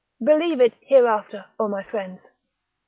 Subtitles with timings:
[0.19, 2.29] Believe it hereafter, O my friends!